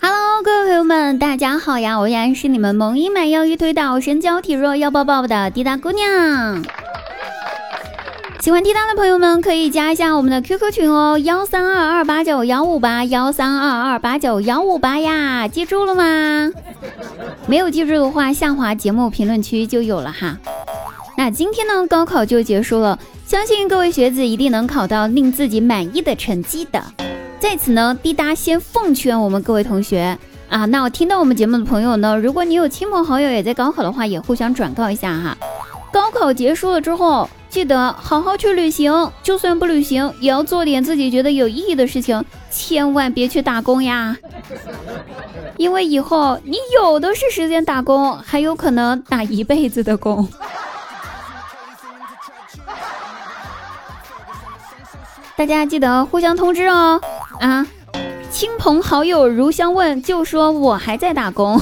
[0.00, 1.98] Hello，各位朋友们，大家好呀！
[1.98, 6.64] 我依然是你们萌音满腰一推倒身娇体弱要抱抱的滴答姑娘。
[8.40, 16.50] 喜欢滴答的朋友们可以加一下我们的 QQ 群哦，幺三二二八九幺五八幺三二二八九幺五八呀，记住了吗？
[17.46, 20.38] 没有记住的话，下滑节目评论区就有了哈。
[21.18, 22.98] 那今天呢，高考就结束了，
[23.30, 26.82] 相信各位学子一定能考到令自己满意的成绩的。
[27.38, 35.38] 在此呢，滴答先奉劝我们各位同学啊，那我听到我们节目的朋友呢，如果你有亲朋好友也在高考的话，也互相转告一下哈。
[35.92, 37.30] 高考结束了之后。
[37.48, 44.16] 记得好好去旅行，就算不旅行，也要做点自己觉得有意义的事情，千万别去打工呀！
[45.56, 50.28] 因为以后你有的是时间打工，还有可能打一辈子的工。
[55.40, 57.00] 大家记得互相通知哦！
[57.40, 57.66] 啊，
[58.30, 61.58] 亲朋好友如相问，就说我还在打工。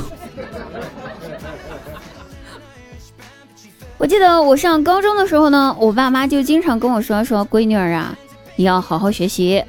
[3.96, 8.18] 我记得我上高中的时候呢，我爸妈就经常跟我说说，闺女儿啊，
[8.56, 9.62] 你要好好学习，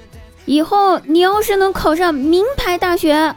[0.46, 3.36] 以后你要是能考上名牌大学，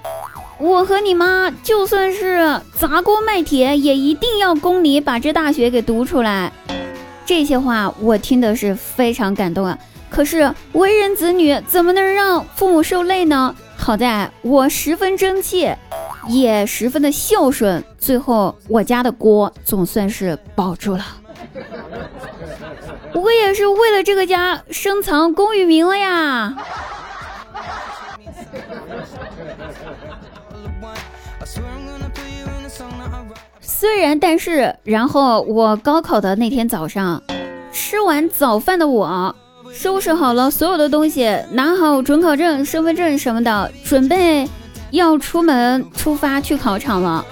[0.56, 6.50] 我和你妈就算是砸锅卖铁，也一定要供你把这大学给读出来。
[7.27, 9.78] 这些话我听的是非常感动啊。
[10.13, 13.55] 可是为人子女怎么能让父母受累呢？
[13.77, 15.75] 好在我十分争气。
[16.29, 21.05] 也十分的孝顺，最后我家的锅总算是保住了。
[23.13, 26.55] 我也是为了这个家深藏功与名了呀。
[33.61, 37.21] 虽然，但是，然后我高考的那天早上，
[37.73, 39.35] 吃完早饭的我，
[39.73, 44.48] 收拾好了所有的东西，拿好准考证、身份证什么的，准备。
[44.91, 47.25] 要出门出发去考场了，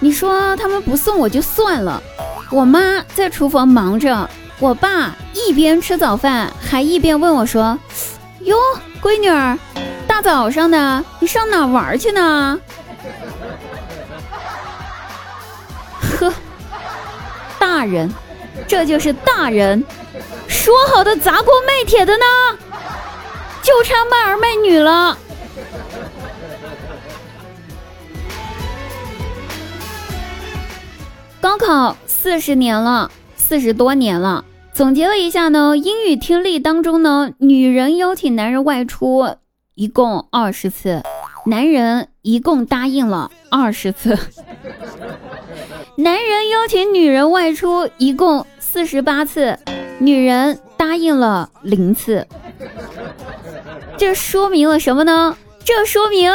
[0.00, 2.02] 你说他们不送我就算了，
[2.50, 4.28] 我妈在厨房忙着，
[4.58, 7.78] 我爸一边吃早饭还一边问我说
[8.42, 8.56] ：“哟，
[9.00, 9.56] 闺女儿，
[10.08, 12.58] 大早上的你上哪玩去呢？”
[16.18, 16.34] 呵，
[17.56, 18.12] 大人，
[18.66, 19.84] 这就是大人，
[20.66, 22.24] 说好的砸锅卖铁的呢，
[23.62, 25.16] 就差卖儿卖女了。
[31.40, 34.44] 高考四十年了，四十多年了。
[34.72, 39.36] 总结了一下呢，英语听力当中呢，女人邀请男人外出
[39.76, 41.00] 一共二十次，
[41.44, 44.18] 男人一共答应了二十次。
[45.94, 49.56] 男人邀请女人外出一共四十八次，
[49.98, 52.26] 女人答应了零次。
[53.96, 55.36] 这说明了什么呢？
[55.64, 56.30] 这说明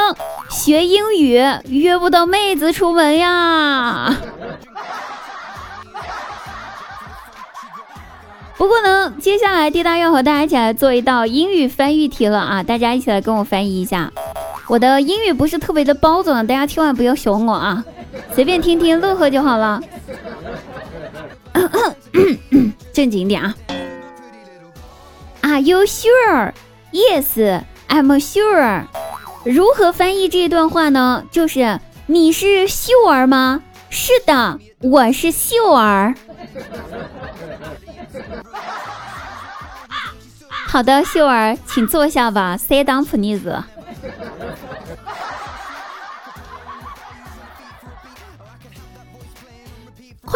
[0.50, 4.18] 学英语约不到妹子出门呀。
[8.58, 12.62] 不过呢，接下来滴答要和大家一起来做一道英语翻译题了啊！
[12.62, 14.12] 大家一起来跟我翻译一下。
[14.68, 17.84] 我的英语不是特别的包总，大家千万不要熊我啊，
[18.34, 19.82] 随便听听乐呵就好了。
[23.02, 23.56] 正经点啊
[25.42, 26.54] ！Are you sure?
[26.92, 28.84] Yes, I'm sure.
[29.44, 31.24] 如何翻译这段话呢？
[31.32, 33.64] 就是你是秀儿吗？
[33.90, 36.14] 是的，我是秀儿。
[40.68, 42.56] 好的，秀儿，请坐下吧。
[42.56, 43.64] Sit down, please。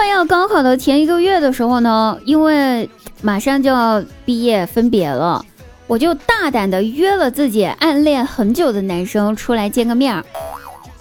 [0.05, 2.87] 快要高考的前一个月的时候呢，因为
[3.23, 5.43] 马上就要毕业分别了，
[5.87, 10.23] 我就大胆的约了自己暗恋很久的男生出来见个面。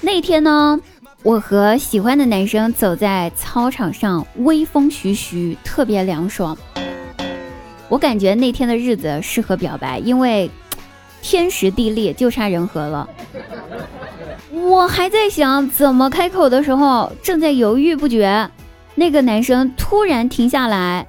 [0.01, 0.81] 那天呢，
[1.23, 6.57] 我和喜欢的男生走在操场上，微风徐徐，特别凉爽。
[7.91, 10.51] 我感觉那天的日子适合表白，因为
[11.21, 13.07] 天时地利就差人和了。
[14.51, 18.49] 我还在想怎么开口的时候，正在犹豫不决，
[18.95, 21.07] 那个男生突然停下来，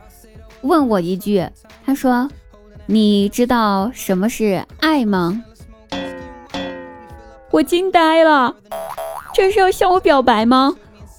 [0.61, 1.47] 问我一句
[1.85, 2.29] ：“他说，
[2.85, 5.43] 你知道什么是爱吗？”
[7.51, 8.55] 我惊呆了，
[9.33, 10.75] 这是要向我表白吗？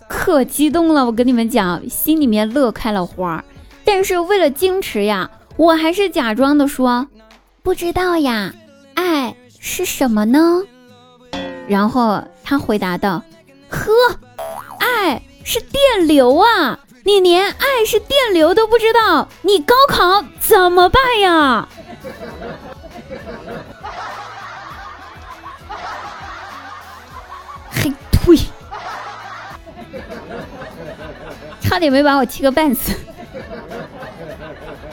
[0.08, 3.44] 可激动了，我跟你们讲，心里面乐开了花。
[3.84, 5.30] 但是为了矜持呀。
[5.56, 7.08] 我还是假装的说，
[7.62, 8.52] 不知道呀，
[8.92, 10.62] 爱是什么呢？
[11.66, 13.22] 然后他回答道
[13.70, 14.25] ：“呵，爱
[15.48, 21.68] 是电流啊，你连爱是电流都不知道，你高考怎么办呀？
[27.70, 28.36] 嘿，呸！
[31.60, 32.92] 差点没把我气个半死。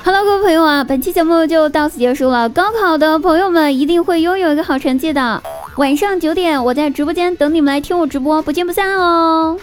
[0.06, 2.48] Hello，各位朋友啊，本期节目就到此结束了。
[2.48, 5.42] 高考的朋友们一定会拥有一个好成绩的。
[5.78, 9.58] 晚上九点，我在直播间等你们来听我直播，不见不散哦。